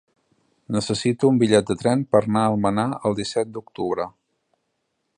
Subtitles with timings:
[0.75, 4.09] Necessito un bitllet de tren per anar a Almenar el disset d'octubre.